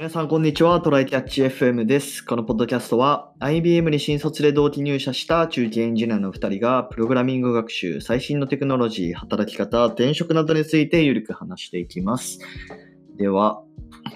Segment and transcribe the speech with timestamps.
[0.00, 0.80] 皆さん、こんにちは。
[0.80, 2.24] トライキャッチ FM です。
[2.24, 12.38] このポッドキャストは、IBM に新卒で同期入社した中堅エンジニアの2人が、プログラミング学習、最新のテクノロジー、働き方、転職などについてゆるく話していきます。
[13.18, 13.62] では、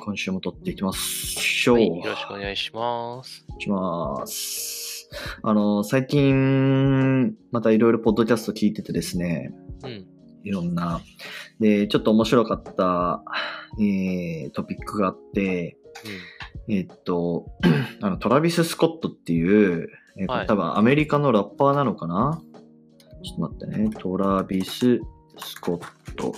[0.02, 1.76] 今週も撮っていきましょう。
[1.76, 3.44] はい、よろしくお願いします。
[3.54, 5.10] いきます。
[5.42, 10.06] あの、最近、またいろいろポッドキャスト聞いててですね、うん。
[10.44, 11.02] いろんな。
[11.60, 13.22] で、ちょっと面白かった、
[13.80, 15.76] えー、トピックがあって、
[16.68, 17.46] えっと、
[18.00, 22.40] あの、トラビス・スコットっていう、えーはい多分アメリカのラッパーなのかな？
[23.24, 23.90] ちょっと待ってね。
[23.98, 25.00] トラビス・
[25.38, 26.32] スコット。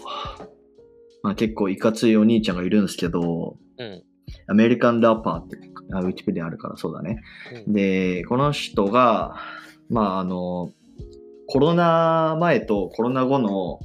[1.22, 4.02] まあ結構いかついお兄ちゃんがいるんですけど、うん。
[4.48, 5.58] アメリカンラッパーって、
[5.92, 7.20] あウィキペディアあるからそうだね。
[7.66, 7.72] うん。
[7.74, 9.36] で、この人が、
[9.90, 10.70] まああの、
[11.46, 13.80] コロナ前とコロナ後の、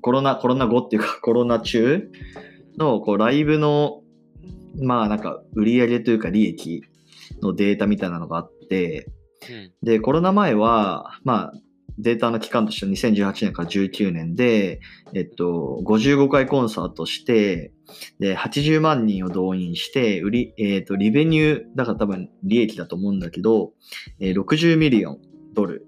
[0.00, 2.10] コロナ、コロナ後っていうか コロナ中
[2.76, 4.02] のこうライブの、
[4.80, 6.82] まあなんか売り上げというか利益
[7.42, 9.10] のデータみたいなのがあって、
[9.48, 9.72] うん。
[9.82, 11.60] で、コロナ前は、まあ、
[11.98, 14.80] データの期間としては2018年から19年で、
[15.14, 17.72] えっと、55回コンサートして、
[18.20, 23.72] で、80万人を動員して、売り、えっと、リベニュー、だから多分利益だと思うんだけど、
[24.20, 25.20] えー60 million
[25.54, 25.87] dollar。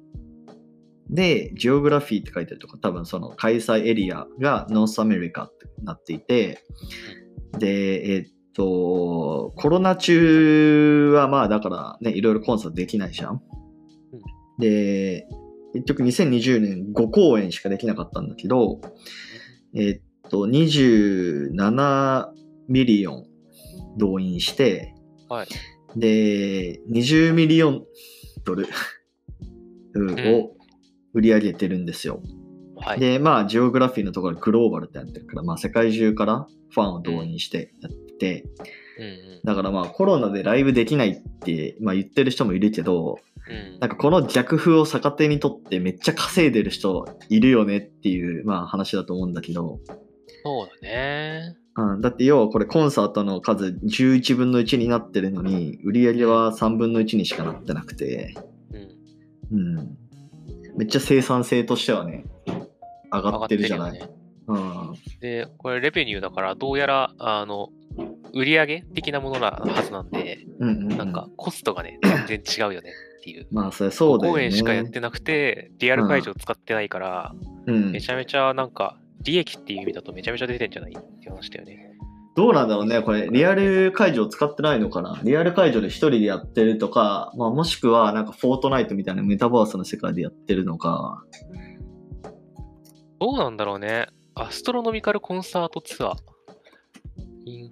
[1.10, 6.62] で、ジオグラフィーって書いてあるとか、多分その開催エリアが North America ってなっていて、
[7.58, 13.42] で、えっと、コロナ中はまあだからね、いろいろコンサートできないじゃん。
[14.58, 15.26] で、
[15.74, 18.80] 結局2020年5公演しかできなかったんだけど、
[19.74, 22.28] えっと、27
[22.68, 23.26] million
[23.96, 24.94] 動員して、
[25.28, 25.48] はい。
[25.96, 27.84] で、20ミリオン
[28.44, 28.68] ドル
[29.94, 30.59] を
[31.14, 32.22] 売り上げてるんですよ。
[32.76, 33.00] はい。
[33.00, 38.44] で、まあ、ジオグラフィーのところでグローバルってやってるから、まあ、世界中からファンを動員してやって、
[38.98, 39.40] うんうん。
[39.44, 43.18] だからまあ、コロナでライブできないって、まあ、言ってる人もいるけど、
[43.48, 43.78] うん。
[43.80, 49.78] なんかこの逆風を逆手にとってめっちゃ稼いでる人いるよねっていう、まあ、話だと思うんだけど、
[50.44, 51.56] そうだね。
[51.76, 58.34] うん、だって要はこれコンサートの数11分の1になってるのに、売り上げは3分の1にしかなってなくて。
[60.80, 62.24] めっちゃ生産性としてはね、
[63.12, 63.92] 上がってるじゃない。
[63.92, 64.14] 上がって
[64.46, 64.94] うん。
[65.20, 67.68] で、これレベニューだから、どうやら、あの、
[68.32, 73.46] 売り上げ的なものなはずなんで、うんうんうん、なんか、コストがね、全然違うよねっていう。
[73.50, 74.40] まあ、それそうだよね。
[74.40, 77.34] 公演しかやってなくて、リアル会場使ってないから、
[77.66, 77.92] うん。
[77.92, 81.89] めちゃめちゃなんか、利益っていう意味だとめちゃめちゃ出てんじゃないって話だよね。
[82.36, 85.20] どうなんだろうね、これ、リアル会場使ってないのかな？
[85.24, 91.24] リアル会場で一人でやってるとか、まあ、もしくは、なんか、フォートナイトみたいなメタバースの世界でやってるのか。
[93.20, 94.06] どうなんだろうね。
[94.34, 97.70] Astronomical Concert Tour。In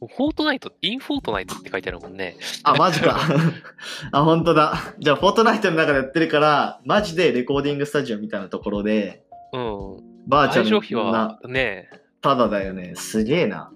[0.00, 2.36] Fortnite、in Fortnite って書いてあるもんね。
[2.64, 3.20] あ、マジか。
[4.10, 4.74] あ、本当だ。
[4.98, 9.96] じゃあ、フォートナイトの中でやってるから、マジでレコーディングスタジオみたいなところで、うん。
[10.26, 11.88] バーチャル会場費はな、ね、
[12.22, 12.94] ただだよね。
[12.94, 13.72] すげえな。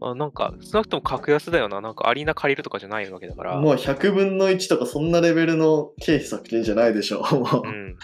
[0.00, 1.80] あなんか、少なくとも格安だよな。
[1.80, 3.58] なんかアリーナ借りるとかじゃないわけだから。
[3.58, 7.22] もう100分の1とかそんなレベルの経費削減じゃないでしょ。
[7.22, 7.96] もううん。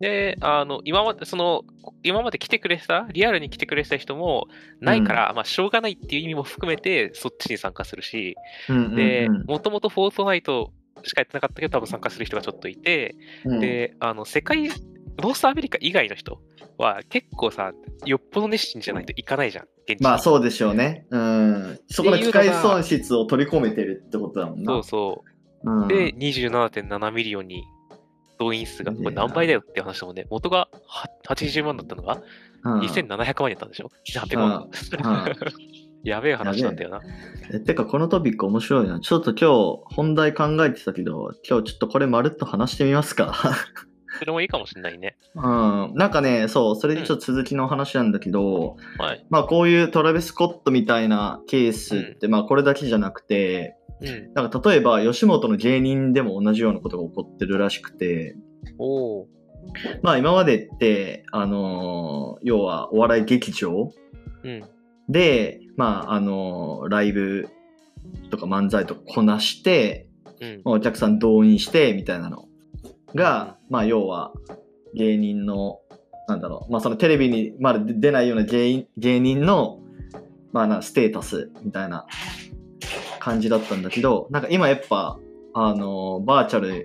[0.00, 1.64] で、あの、今まで、その、
[2.02, 4.46] 今まで来てくれてた、リアルに来てくれてた人も
[4.80, 8.36] ないから、まあ、しょうがないっていう意味も含めて、そっちに参加するし、
[8.68, 14.70] うんうんうんで、もともとフォートナイトしかやってなかったけど、多分参加する人がちょっといて、うんで、あの、世界、
[15.18, 16.40] North America 以外の人
[16.78, 17.72] は結構さ、
[18.04, 19.66] よっぽど熱心じゃないといかないじゃん、
[20.00, 21.06] まあそうでしょうね。
[21.10, 21.80] うん。
[21.88, 24.72] そこの機会損失を取り込めてるってことだもんな。
[24.74, 25.24] そうそ
[25.64, 25.70] う。
[25.70, 27.64] うん、で、27.7 million に
[28.38, 30.26] 動員数が、これ何倍だよって話だもんね。
[30.30, 32.22] 元がは80万だったのが、
[32.64, 35.30] うん、2700万やったんでしょ ?2800 万か。
[36.04, 37.00] やべえ話なんだよな。
[37.52, 39.00] えてか、このトピック面白いな。
[39.00, 43.34] ちょっと今日本題考えてたけど、今日ちょっとこれまるっと話してみますか。
[44.18, 45.16] それもいいかもしれないね。
[45.34, 45.92] うん。
[45.94, 49.26] なんかね、そう、それでちょっと続きの話なんだけど、はい。
[49.30, 54.32] まあこういうトラベス・コットみたいなケースって、まあこれだけじゃなくて、うん。
[54.34, 58.36] なんか例えば吉本の芸人でも同じようなことが起こってるらしくて、
[58.78, 59.26] おー。
[60.02, 63.92] まあ今までって、あのー要はお笑い劇場
[64.44, 64.62] うん。
[65.08, 67.48] で、まああのーライブ
[68.30, 70.08] とか漫才とかこなして、
[70.40, 70.62] うん。
[70.64, 72.47] まあお客さん動員してみたいなの
[73.14, 74.32] が、まあ要は
[74.94, 75.80] 芸人の、
[76.26, 79.80] なんだろう、まあそのテレビにまだ出ないような芸芸人の、
[80.52, 82.06] まあな、ステータスみたいな
[83.18, 85.18] 感じだったんだけど、なんか今やっぱ、
[85.54, 86.84] あの、バーチャル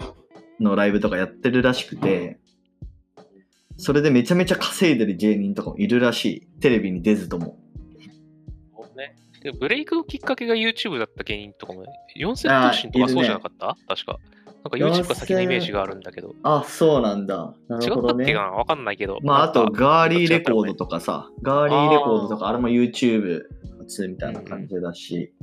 [0.59, 2.39] のライブとかやってるらしくて、
[3.77, 6.47] それでめちゃめちゃ稼いでる芸人とかもいるらしい。
[6.59, 7.57] テレビに出ずとも。
[8.95, 9.15] ね。
[9.41, 11.85] でもブレイクのきっかけが YouTube だった芸人とかも、
[12.15, 14.19] 四千頭身とかそうじゃなかった、確か。
[14.63, 16.35] なんか YouTube が先のイメージがあるんだけど。
[16.43, 17.53] あ、そうなんだ。
[17.67, 19.19] な違るほどねったっけわかんないけど。
[19.21, 23.41] まあ、あと、ガーリーレコードとかさ、ガーリーレコードとか、あれも YouTube
[23.81, 25.33] 初みたいな感じだし。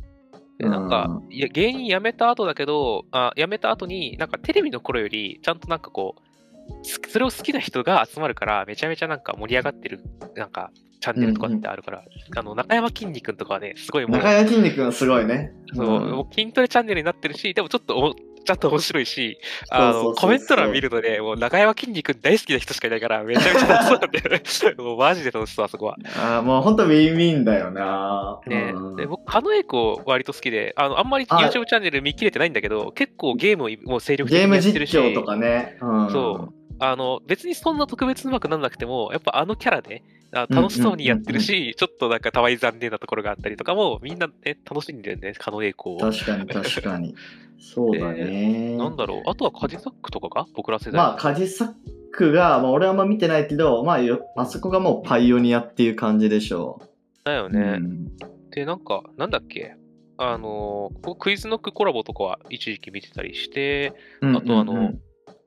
[0.59, 10.01] でなんか、いや、芸人辞めた後だけど、あ辞めた後に、なんかテレビの頃より、ちゃんとなんかこう、すそれを好きな人が集まるから、めちゃめちゃなんか盛り上がってる、
[10.37, 10.71] なんか、
[11.01, 12.05] チャンネルとかってあるから、
[12.37, 15.53] あの、中山きんに君とかはね、すごいもう、中谷筋肉がすごいね。
[15.75, 18.15] そう、うんもう筋トレチャンネルになってるし、でもちょっとお、
[18.45, 19.39] ちゃんと面白いし、
[19.71, 24.75] あの、コメント欄見るとね、もう中山きんに君大好きな人しかいないから、めちゃめちゃ楽しそうなんね。
[24.83, 25.97] もうマジで楽しそう、あそこは。
[26.17, 28.41] あーもう本当ウィンウィンだよな。
[28.47, 35.77] ねうんで僕、狩野英孝割と好きで、あのあんまりあ YouTube チャンネル見切れてないんだけど、結構ゲームをもう精力的ゲームにやってるし、実況とかね。
[35.81, 45.99] うんそうあの別にそんな特別うまくなんなくても、やっぱあのキャラで、あ楽しそうにやってるし、ちょっとなんかたわい残念なところがあったりとかも、みんな、ね、楽しんでるんね、狩野英孝を。
[45.99, 47.15] 確かに確かに。
[47.59, 48.77] そうだね。
[48.77, 50.95] なんだろう、あとはカジサックとかが僕ら世代。
[50.95, 51.73] まあ、カジサッ
[52.13, 56.89] クが、まあ、俺はあんま見てないけど、まあよ、あそこがもうパイオニアっていう感じでしょう。
[57.25, 57.79] だよね。
[57.79, 58.07] うん
[58.51, 59.77] で、なんか、なんだっけ？
[60.17, 63.93] あの、僕クイズノックコラボとかは一時期見てたりして、
[64.23, 65.01] あとあのうんうんうん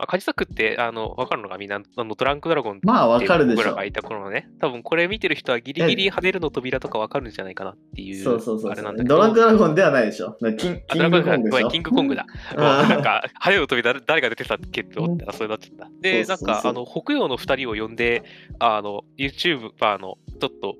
[0.04, 3.86] あカジサックって、あの、わかるのがみんな、あの、ドランクドラゴンってまあ、わかるでしょ僕らが。
[3.86, 8.72] いた頃のね、多分これ見てる人はギリギリ跳ねるの扉とかわかるんじゃないかなっていう、そうそうそう。
[8.72, 9.04] あれなんだ。
[9.04, 10.38] ドランクドラゴンではないでしょ。
[10.58, 11.70] キンキングコングでしょ。
[11.70, 12.26] キングコングだ。
[12.56, 15.90] なんか、跳ねるの扉誰が出てたっけって思ったらそうなっちゃった。
[16.02, 18.24] で、なんか、あの、北洋の二人を呼んで、
[18.60, 20.76] あの、YouTuber の、ちょっと、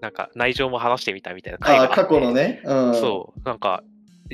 [0.00, 2.60] なんか、内情も話してみたみたいな過去のね。
[2.64, 2.94] うん。
[2.94, 3.82] そう、なんか、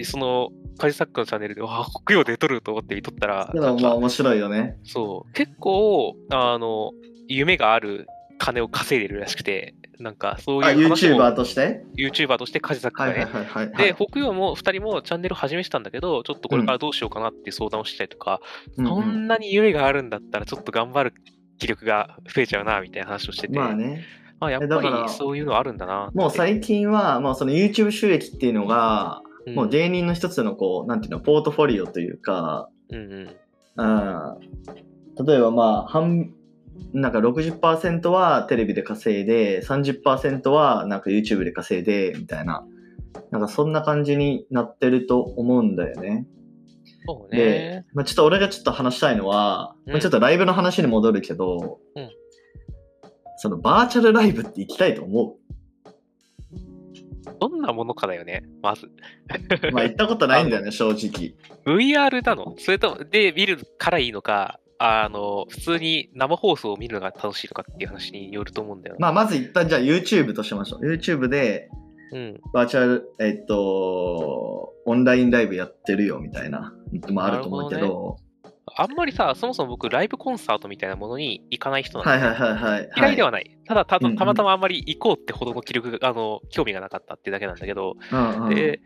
[0.04, 4.76] その、カジサックのチャンネルで、わあ、北洋で撮ると思って見とったら、でもなんかまあ面白いよね。
[4.84, 6.92] そう、結構、あの、
[7.28, 8.06] 夢がある
[8.38, 13.26] 金を稼いでるらしくて、なんか、そうあ、いう話も YouTuber として？YouTuber としてカジサックはいが
[13.66, 13.72] ね。
[13.76, 18.40] で、北洋も2人もチャンネル始めてたんだけど、ちょっとこれからどうしようかなって相談をしたりとか、
[18.76, 21.14] うんうんそんなに夢があるんだったら、ちょっと頑張る
[21.58, 24.02] 気力が増えちゃうな、みたいな話をしてて、まあね。
[24.40, 26.10] まあやっぱりそういうのあるんだな。
[26.14, 33.28] もう最近は、もうその YouTube 収益っていうのが、うんもう芸人の一つのこう、なんていうの、ポートフォリオというか、うんうん。
[33.76, 36.32] うん、例えばまあ、半、
[36.92, 42.66] なんか60%はテレビで稼いで、30%はなんか YouTube で稼いで、みたいな。
[43.30, 46.26] なんかそんな感じになってると思うんだよね。
[47.06, 52.10] そうでね。、まあ、ちょっと俺がちょっと話したいのは、うんまあちょっとライブの話に戻るけど、うん
[53.42, 55.38] そのバーチャルライブって行きたいと思
[57.40, 58.86] どんなものかだよね、まず。
[58.86, 58.90] う。
[59.72, 61.34] まあ行ったことないんだよね、正直。
[61.64, 62.54] VR なの？
[62.58, 69.12] それとも、で見るからいいのか、あの、普通に生放送を見るのが楽しいのかっていう話によると思うんだよな。
[69.12, 70.86] まあまず一旦じゃあ YouTube としましょう。
[70.86, 71.68] YouTube で
[72.12, 72.40] うん。
[72.52, 78.16] バーチャル、えっと、オンラインライブやってるよみたいなのもあると思うけなるど、
[78.76, 82.88] あんまりさ、そもそも僕、ライブコンサートみたいなものに行かない人なんで、はいはいはいはい。
[82.88, 83.58] は嫌いではない。
[83.66, 88.80] ただた、たまたまあんまり行こうってほどの気力が、あの、興味がなかったっていうだけなんだけど、うんうん、で、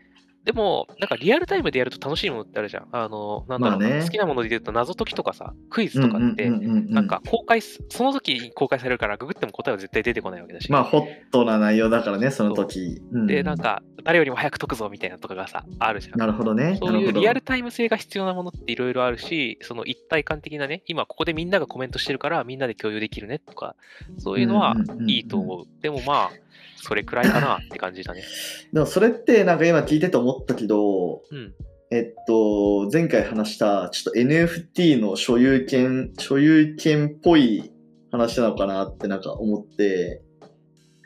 [0.45, 2.87] でも、なんかリアルタイムでやると楽しいものってあるじゃん。
[2.91, 10.71] あの、なんだろうな、まあね好きなもので言うと謎解きとかさ、クイズとかって、なんか公開す、その時に公開されるから、ググっても答えは絶対出てこないわけだし。
[10.71, 13.01] まあホットな内容だからね、その時。
[13.11, 16.19] うんで、なん、か、誰よりも早く解くぞみたいなとかがさ、あるじゃん。
[16.19, 16.77] なるほどね。
[16.79, 23.75] そういうリアルタイム性が必要なものっていろいろあるし、その一体感的なね、今ここでみんながコメントしてるからみんなで共有できるねとか、
[24.19, 24.75] そういうのは
[25.07, 25.65] いいいと思う。
[25.81, 26.31] でもまあ、
[26.75, 28.23] それくらいかなって感じだね。
[28.71, 31.53] でもそれってなんか今聞いてて思ったけど、うん。
[31.91, 37.71] えっと、前回話したちょっと NFT の所有権、所有権っぽい
[38.11, 40.21] 話なのかなってなんか思って、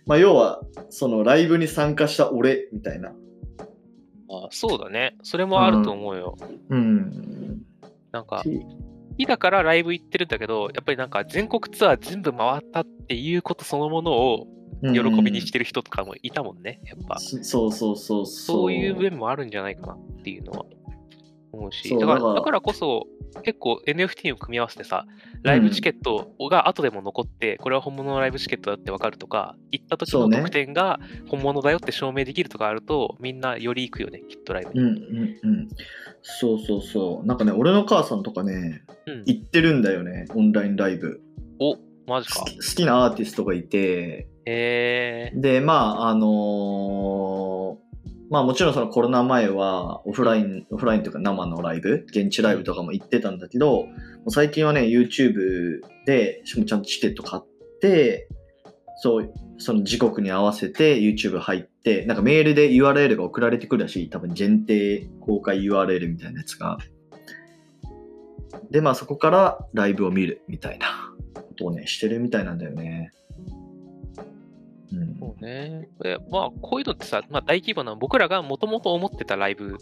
[0.06, 3.10] まあ要は、そのライブに参加した俺みたいな。
[4.32, 5.16] あそうだね。
[5.22, 6.36] それもあると思うよ。
[6.70, 7.62] うん。
[8.12, 14.48] なんか、好きだからライブ行ってるんだけど、やっぱりなんか全国ツアー全部回ったっていうことそのものを
[14.82, 16.82] 喜びにしてる人とかもいたもんね。
[16.86, 18.56] やっぱ、そそうそうそうそう。
[18.56, 20.66] そういう面もあるんじゃないかなっていうのは
[21.52, 23.08] 思うし、だからだからこそ
[23.44, 25.06] 結構 NFT を組み合わせてさ、
[25.44, 34.80] ライブチケットが後でも残って、これは本物のライブチケットだってわかるとか、行った時の特典が本物だよって証明できるとかあると、みんなより行くよね、きっとライブに。
[34.80, 35.68] うんうんうん。
[36.22, 37.28] そうそうそう。
[37.28, 39.24] なんかね、俺の母さんとかね、うん。
[39.26, 41.22] 行ってるんだよね、オンラインライブ。
[41.60, 42.46] お、マジか好
[42.76, 47.90] きなアーティストがいて、へで、まあ、あのー
[48.30, 53.88] まあもちろんそのコロナ前はオフライン、オフラインというか生のライブ、現地ライブとかも行ってたんだけど、
[54.28, 58.28] 最近はね、YouTube で、しかもちゃんとチケット買って、
[58.98, 64.10] そう、その時刻に合わせて YouTube 入って、なんかメールで URL が送られてくるらしい。
[64.10, 66.78] 多分限定公開 URL みたいなやつが。
[68.70, 70.88] で、まあそこからライブを見るみたいな
[71.34, 73.12] ことをね、してるみたいなんだよね。
[75.40, 75.90] ね。
[76.00, 79.78] でまあ、こういうのってさ、まあ、大規模な、僕らがもともと思ってたライブ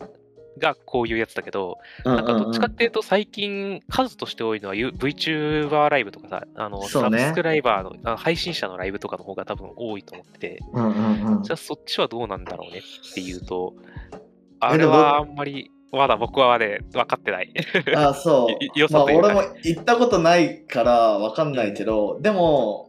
[0.58, 13.76] がこういうやつだけど、なんかどっちかっていうと、最近、数として多いのは VTuber ライブとかさ、あのサブスクライバーのあ配信者のライブとかの方が多分多いと思ってて、うんうんうんじゃあそっちはどうなんだろうねっていうと、
[14.14, 14.18] え
[14.60, 17.54] あれはあんまり、まだ僕はね、分かってない。
[17.96, 18.80] あ、そう。
[18.80, 22.87] まあさというか俺も行ったことないからわかんないけど、でも、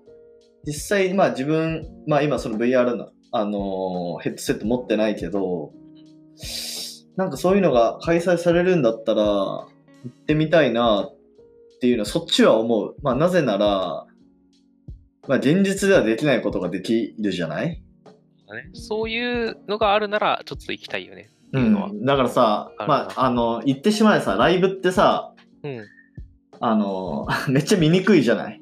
[0.66, 5.72] 実際、まあ自分、まあ今その VR の、あのーヘッドセット持ってないけど、
[7.16, 9.66] なんかそういうのが開催されるんだったら、行
[10.08, 11.16] ってみたいなっ
[11.80, 12.94] ていうのは、そっちは思う。
[13.02, 14.06] まあなぜなら、
[15.26, 17.68] まあ現実ではできないことができるじゃない？
[17.68, 17.82] ね
[18.72, 21.30] そういうのがあるなら、ちょっと行きたいよね。
[21.52, 22.04] うん。
[22.04, 25.84] だからさ、あるなまあ、あの、言ってしまえばさ、ライブってさ、うん。
[26.60, 28.57] あの、 めっちゃ見にくいじゃない？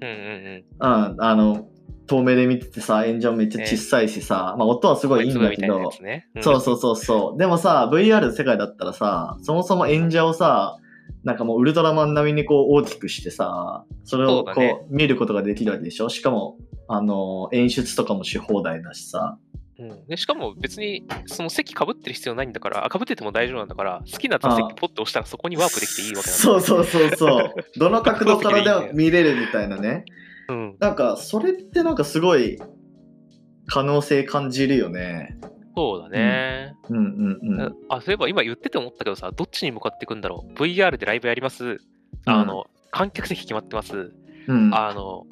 [0.00, 0.16] うんうんう
[0.48, 1.10] ん。
[1.12, 1.68] うん、あの、
[2.06, 6.28] 遠目で見ててさ、演者もめっちゃ小さいしさ、まあ音はすごいいいんだけどね。
[6.38, 7.38] んそうそうそうそう。
[7.38, 10.78] でもさ、VR の世界だったらさ、そもそも演者をさ、
[11.24, 16.56] なんかもうウルトラマン並みにこう大きくしてさ、それをこそう見ることができるわけでしょしかも、
[16.88, 19.38] あの、演出とかもし放題だしさ。
[19.78, 27.54] うん、でしかも別にその席かぶってる必要ないんだから、かぶってても大丈夫なんだから、好きな座席ポッと押したらそこにワープできていいわけなんだそうそうそうそう。
[27.78, 30.04] どの角度からでも見れるみたいなね。
[30.48, 32.58] うん、なんか、それってなんかすごい
[33.66, 35.38] 可能性感じるよね。
[35.76, 37.76] そうだね、うんうんうん。
[37.90, 41.78] あ、そういえば今言ってて思ったけどさ、どっちに向かっていくんだろう ?VR でライブやります
[42.24, 44.14] あの、観客席決まってます
[44.48, 45.26] うん、あの、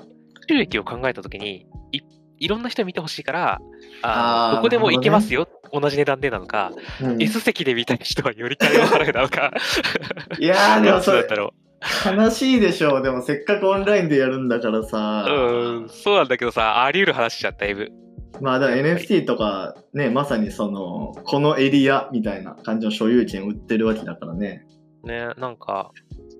[0.48, 2.00] 収益を考えたときにい、
[2.44, 3.60] いろんな人見てほしいから、
[4.02, 7.22] あどこでも行けますよ、同じ値段でなのか、うん。
[7.22, 9.52] S 席で見たい人はより金を払うなのか、
[10.38, 11.26] いやーでどもそれ
[12.06, 15.26] 悲しいでしょでもせっかくオンラインでやるんだからさ。
[15.28, 15.32] う。
[15.32, 17.90] うん、そうなんだけどさ、あり得る話じゃん、だいぶ。
[18.40, 24.66] まあだから NFT とかねまさにそのこのエリアみたいな感じの所有権を売ってるわけだからね
[25.04, 25.92] ね、なんか、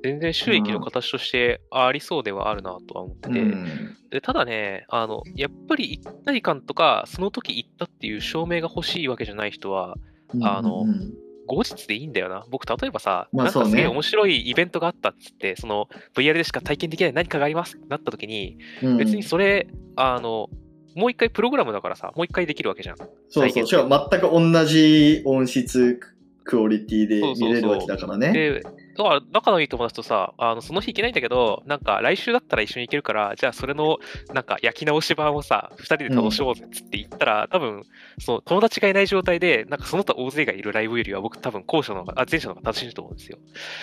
[0.03, 3.97] 全然収益の形としてありそうではあるなとは思ってて、うん。
[4.11, 9.97] でただね、あの、やっぱり一体感とか、その時行ったっていう証明が欲しいわけじゃない人は、
[10.43, 11.13] あのうん
[11.47, 12.47] 後日でいいんだよな。
[12.51, 18.97] 僕、例えばさ、まあなんかすげえ面白いイベントがあったっつって、その VR でしか体験できない何かがありますってなった時に、うん。
[18.97, 20.49] 別にそれ、あの、
[20.95, 22.97] もう一回プログラムだからさ、もう一回できるわけじゃん。
[22.97, 23.05] そ
[23.45, 23.67] うそう。
[23.67, 26.01] しかも全く同じ音質
[26.45, 28.61] クオリティでそうそうそう見れるわけだからねで、
[28.97, 33.99] だから仲のいい友達とさ、あのその日行けないんだけど、なんか来週だったら一緒に行けるから、じゃあそれの
[34.33, 37.83] なんか焼き直し版をさ、二人で楽しもうぜっつって言ったら、多分
[38.19, 43.39] その友達がいない状態で、なんかその他大勢がいるライブよりは僕多分後者の方が、あ前者の方が正しいと思うんですよ。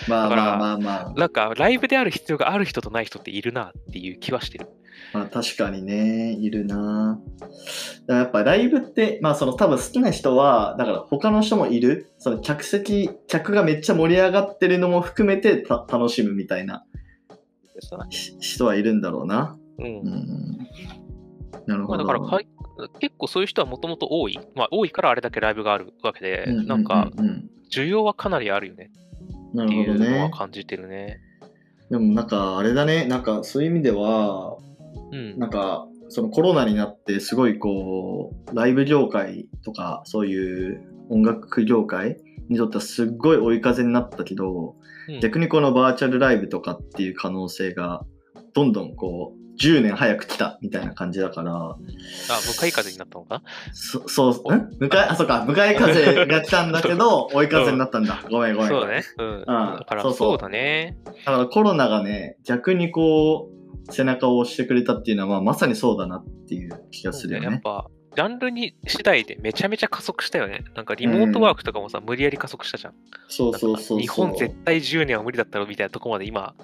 [0.08, 4.68] まあだからまあまあまあなんかライブである必要がある人とない人っているなっていう気はしてる。
[5.12, 7.20] まあ確かにね、いるな
[8.08, 16.84] やっぱライブって、まあその多分好きな人は、だから他の人もいる、その客席、客がめっちゃ盛り上がってるのも含めてた楽しむみたいな
[18.10, 19.56] し人はいるんだろうな。
[19.78, 20.58] うんうん。
[21.66, 21.98] なるまあ、ほど。
[21.98, 22.48] だからかい
[22.98, 24.38] 結構そういう人はもともと多い。
[24.54, 28.90] まあ多いからあれだけライブがあるわけで、ううなんかうんうん需要はかなりあるよね
[29.54, 30.18] なっていうるほどね。
[30.18, 31.20] のは感じてるね。
[31.90, 34.56] でもなんかあれだね、なんかそういう意味では、
[35.12, 35.38] うん。
[35.38, 42.16] なんかそのコロナになってすごいこう、ライブ業界とかそういう音楽業界
[42.48, 48.04] にとってはすっごい追い風になったけど、うん逆にこのバーチャルライブとかっていう可能性が
[48.54, 53.34] どんどんこう10年早く来たみたいな感じだからあ、向かい風になったのか？
[53.36, 58.24] なそそう、ん向かい、あ、そうか、向かい風が来たんだけど 追い風になったんだ。
[58.30, 58.68] ごめんごめん。
[58.70, 59.02] そうだね。
[59.18, 59.44] うん。
[59.46, 60.96] だからそうそうそうだね。
[61.04, 63.51] だからコロナがね、逆にこう
[63.90, 67.46] 背中を押してくれたっていうのは、まあ、まさにそうだなっていう気がするよね。
[67.46, 70.64] やっぱ、ジャンルに次第でめちゃめちゃ加速したよね。
[70.74, 72.94] なんかリモートワークとかもさ、無理やり加速したじゃん。
[73.28, 73.98] そうそうそう。
[73.98, 76.54] 日本絶対10年は無理だったろみたいなとこまで今、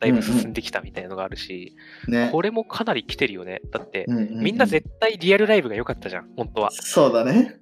[0.00, 1.74] だいぶ進んできたみたいなのがあるし、
[2.06, 2.28] ね。
[2.30, 3.60] これもかなり来てるよね。
[3.72, 6.70] だって、うんうんうんみんな絶対リアルライブが良かったじゃん、本当は。
[6.72, 7.58] そうだね。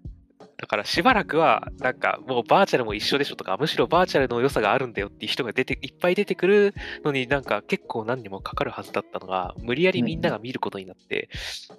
[0.59, 11.29] だからしばらくは、なんかもうバーチャルも一緒でしょとか、むしろバーチャルの良さがあるんだよっていう人が出て、いっぱい出てくるのになんか結構何年もかかるはずだったのが、無理やりみんなが見ることになって、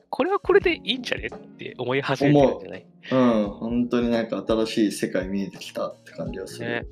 [0.10, 2.86] これはこれでいいんじゃねって思い始めてるんじゃない？
[3.12, 3.50] うん。
[3.50, 6.68] 本当になんか新しい世界見えてきたって感じがする。
[6.68, 6.86] ね。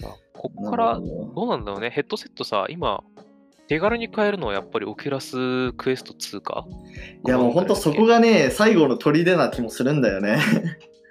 [0.00, 3.04] まあこっからどうなんだろうね、ヘッドセットさ、今、
[3.68, 6.66] 手軽に買えるのはやっぱりオキュラスクエスト2か？
[7.26, 10.38] いやもうほんとそこがね、最後の砦な気もするんだよね。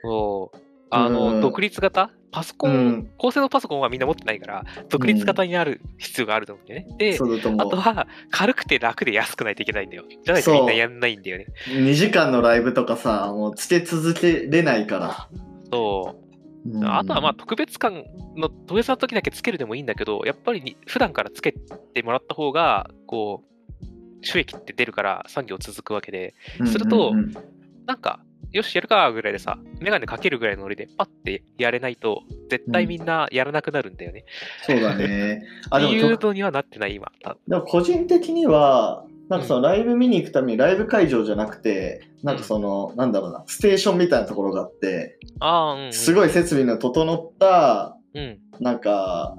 [0.03, 0.57] そう。
[0.91, 2.11] あの、うん独立型？
[2.31, 7.17] パソコン、うん高性能パソコンはみんな持ってないから、独立型になる必要があると思うんだよね。
[7.19, 7.67] うだと思う。
[7.67, 10.03] あとは、軽くて楽で安くないといけないんだよ。
[10.09, 11.45] じゃないとみんなやんないんだよね。
[11.67, 15.29] 2時間のライブとかさ、もうつけ続けれないから。
[15.71, 16.22] そう。
[16.65, 18.05] うんあとはまあ特別感
[18.35, 23.43] の特別な時だけつけるでもいいんだけど、やっぱりに普段からつけてもらった方が、こ
[24.21, 26.33] う、収益って出るから産業続くわけで、
[26.65, 27.53] するとうんうんうん
[27.85, 34.25] なんか、よし、やるかぐらいでさ、メガネかけるぐらいのノリでパッてやれないと、絶対みんなやらなくなるんだよね。
[34.65, 35.43] そうだね。
[35.69, 37.11] あ、でもとのにはなってない、今。
[37.21, 45.93] たでも個人的には、なんかそのライブ見に行くためにライブ会場じゃなくて、なんかその、なんだろうな、ステーションみたいなところがあって、あうん。
[45.93, 48.39] すごい設備の整った、うん。
[48.59, 49.37] なんか、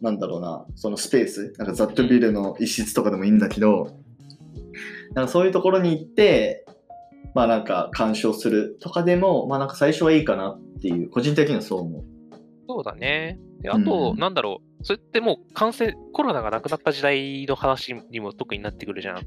[0.00, 3.90] なんだろうな、そのスペース、なんかザットビルの一室とかでもいいんだけど、
[5.14, 6.66] なんかそういうところに行って、
[7.34, 12.04] まあなんか鑑賞するとかでも、まあなんか最初はいいかなっていう、個人的にはそう思う。
[12.68, 13.38] そうだね。
[13.60, 14.69] であと、うんなんだろう。
[14.82, 19.14] それってもう感染、コロナがなくなった時代の話にも特になってくるじゃん。
[19.16, 19.24] まあ、ね、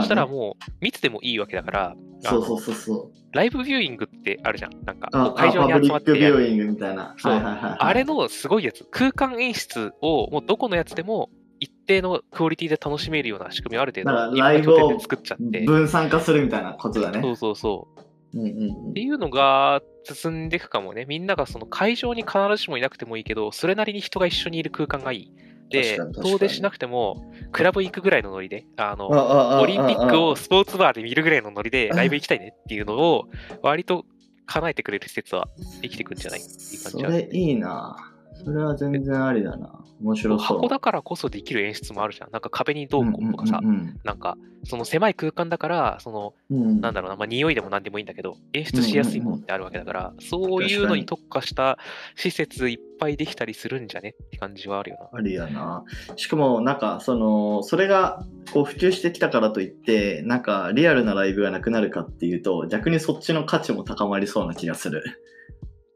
[0.00, 3.36] そしたらもう、密でもいいわけだから、そうそうそうそう。
[3.36, 4.84] ライブビューイングってあるじゃん。
[4.84, 7.14] なんか、会場に集まってやビューイングみたいな。
[7.18, 11.28] そうはいはいはいはい、あれのすごいやつ、空間演出をもうどこのやつでも
[11.60, 15.60] 一定のクオリティで楽しめるような仕組みをある程度、ライブを作っちゃって。
[15.60, 17.20] 分散化するみたいなことだね。
[17.20, 18.00] そうそうそう。
[18.34, 21.04] うんうんうんっていうのが進んでいくかもね。
[21.06, 25.32] みんながその会場に必ずしもいなくてもいいけど、それなりに人が一緒にいる空間がいい。
[25.70, 33.24] で遠出しなくても、クラブ行くぐらいのノリで、あの、ああオリンピックをあスポーツバーで見るぐらいのノリでライブ行きたいねっていうのを、
[33.62, 34.04] 割と
[34.46, 35.48] 叶えてくれる施設は
[35.82, 38.13] 生きてくんじゃないっていう感そじあるれいいな。
[38.34, 39.84] それは全然ありだな。
[40.02, 40.58] 面白そう。
[40.58, 42.30] 箱だからこそできる演出もあるじゃん。
[42.30, 51.78] なんか壁にどうこうとかさ、うんなんか、その狭い空間だから、その、うんうん、なんだろうな、まあ、匂いでも何でもいいんだけど、演出しやすいものってあるわけだから、そういうのに特化した
[52.16, 55.18] 施設いっぱいできたりするんじゃねって感じはあるよな。
[55.18, 55.84] ありやな。
[56.16, 65.02] しかも、なんか、その、それが、こう、普及してきたからといって、なんか、リアルなライブがなくなるかっていうと、逆にそっちの価値も高まりそうな気がする。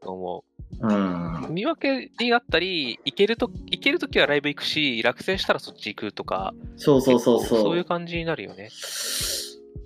[0.01, 1.45] 思うん。
[1.49, 1.51] う。
[1.51, 1.75] 見分
[2.09, 7.61] けになったり、行けると、行けるときはライブ行くし、落選したらそっち行くとか、そうそうそうそう。
[7.61, 8.69] そういう感じになるよね。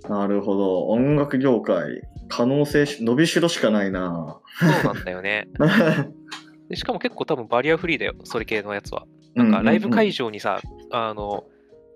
[0.09, 0.87] なるほど。
[0.87, 4.39] 音楽業界、可能性し、伸びしろしかないな。
[4.59, 5.47] そうなんだよね。
[6.69, 9.05] でしかも結構多分バリアフリーだよ、それ系のやつは。
[9.35, 11.45] なんかライブ会場にさ、あの、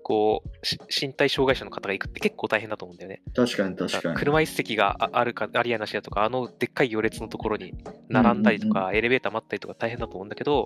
[0.08, 3.20] こう、し身体障害者の方が行くって結構大変だと思うんだよね。
[3.36, 4.16] 確かに確かに。
[4.16, 7.74] 車椅子席がああるか、ありやなしだとか、あのでっかい行列のところに
[8.08, 10.64] 並んだりとか、エレベーター待ったりとか大変だと思うんだけど、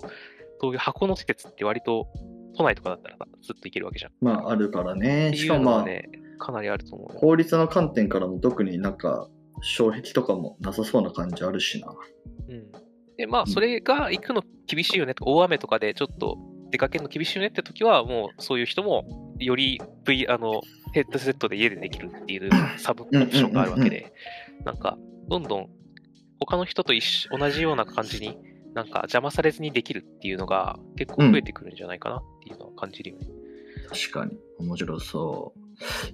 [0.61, 2.07] そういう箱の施設って割と
[2.57, 4.11] 都内とかだったらさずっと行けるわけじゃん。
[4.11, 5.33] っまあ、あるからね。
[5.35, 7.19] しかもまあ、ね、かなりあると思うよ。
[7.19, 9.27] 法律の観点からも特になんか、
[9.61, 11.93] 障壁とかもなさそうな感じあるしな。
[12.47, 12.71] うん。
[13.17, 16.37] で、まあ、それが行くの厳しいよねとか、大雨とかでちょっと
[16.73, 20.61] 出かけるの厳しいよねって時は、もうそういう人も、より V、あの、
[20.93, 24.13] ヘッドセットで家でできるっていう サブオプションがあるわけで、
[24.65, 25.69] なんか、どんどん
[26.39, 28.37] 他の人と一緒同じような感じに、
[28.73, 33.27] なんか邪魔されずにできるっていうのが結構増えてくるんじゃないかなっていうのは感じるよね。
[33.89, 34.37] 確かに。
[34.59, 35.59] 面白そう。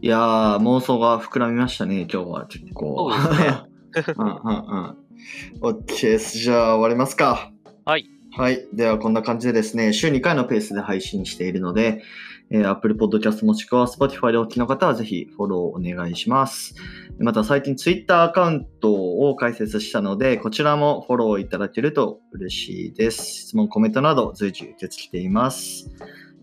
[0.01, 3.11] いやー、妄想が膨らみましたね、今日は結構。
[3.11, 5.77] そうですね うんうんうん。
[5.79, 6.37] OK です。
[6.37, 7.51] じゃあ終わりますか。
[7.85, 8.05] はい。
[8.31, 8.67] はい。
[8.73, 12.03] ではこんな感じでですね、週2回のペースで配信しているので、
[12.51, 16.75] えー Apple Podcast もしくは Spotify でお聞きの方はぜひフォローお願いします。
[17.19, 23.23] また最近 Twitter アカウントを開設したので、こちらもフォローいただけると嬉しいです。
[23.23, 25.89] 質問、コメントなど随時受け付けています。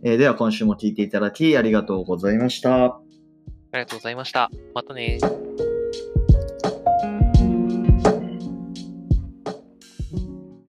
[0.03, 2.85] えーでは今週も聞いていただきありがとうございました。
[2.85, 3.01] あ
[3.73, 4.51] りがとうございました。
[4.75, 5.19] またね。